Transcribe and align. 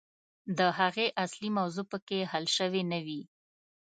د 0.57 0.59
هغې 0.79 1.07
اصلي 1.23 1.49
موضوع 1.57 1.85
پکښې 1.91 2.19
حل 2.31 2.45
سوې 2.57 2.81
نه 2.91 2.99
وي. 3.05 3.21